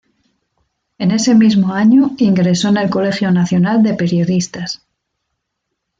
[0.97, 4.81] En ese mismo año ingresó en el Colegio Nacional de Periodistas.